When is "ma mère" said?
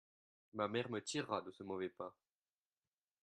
0.55-0.89